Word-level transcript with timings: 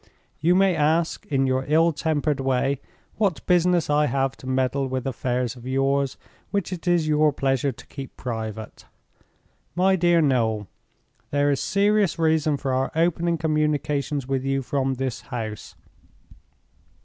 "You 0.39 0.55
may 0.55 0.75
ask, 0.75 1.27
in 1.27 1.45
your 1.45 1.63
ill 1.67 1.93
tempered 1.93 2.39
way, 2.39 2.81
what 3.17 3.45
business 3.45 3.87
I 3.87 4.07
have 4.07 4.35
to 4.37 4.47
meddle 4.47 4.87
with 4.87 5.05
affairs 5.05 5.55
of 5.55 5.67
yours 5.67 6.17
which 6.49 6.73
it 6.73 6.87
is 6.87 7.07
your 7.07 7.31
pleasure 7.31 7.71
to 7.71 7.85
keep 7.85 8.17
private. 8.17 8.85
My 9.75 9.95
dear 9.95 10.19
Noel, 10.19 10.67
there 11.29 11.51
is 11.51 11.59
a 11.59 11.63
serious 11.63 12.17
reason 12.17 12.57
for 12.57 12.73
our 12.73 12.91
opening 12.95 13.37
communications 13.37 14.25
with 14.27 14.43
you 14.43 14.63
from 14.63 14.95
this 14.95 15.21
house. 15.21 15.75